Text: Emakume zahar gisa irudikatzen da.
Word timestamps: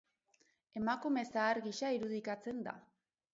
Emakume 0.79 1.25
zahar 1.33 1.61
gisa 1.67 1.93
irudikatzen 1.99 2.65
da. 2.71 2.75